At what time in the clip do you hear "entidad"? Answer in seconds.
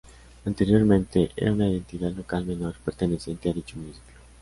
1.67-2.11